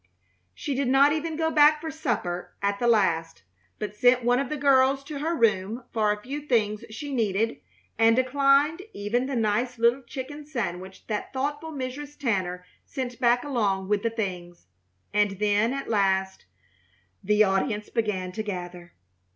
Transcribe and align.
She 0.55 0.73
did 0.73 0.87
not 0.87 1.13
even 1.13 1.35
go 1.35 1.51
back 1.51 1.79
for 1.79 1.91
supper 1.91 2.53
at 2.59 2.79
the 2.79 2.87
last, 2.87 3.43
but 3.77 3.95
sent 3.95 4.23
one 4.23 4.39
of 4.39 4.49
the 4.49 4.57
girls 4.57 5.03
to 5.03 5.19
her 5.19 5.35
room 5.35 5.83
for 5.93 6.11
a 6.11 6.19
few 6.19 6.41
things 6.41 6.83
she 6.89 7.13
needed, 7.13 7.57
and 7.99 8.15
declined 8.15 8.81
even 8.93 9.27
the 9.27 9.35
nice 9.35 9.77
little 9.77 10.01
chicken 10.01 10.43
sandwich 10.47 11.05
that 11.05 11.31
thoughtful 11.33 11.71
Mrs. 11.71 12.17
Tanner 12.17 12.65
sent 12.83 13.19
back 13.19 13.43
along 13.43 13.89
with 13.89 14.01
the 14.01 14.09
things. 14.09 14.65
And 15.13 15.37
then, 15.37 15.71
at 15.71 15.87
last, 15.87 16.45
the 17.23 17.43
audience 17.43 17.89
began 17.91 18.31
to 18.31 18.41
gather. 18.41 18.93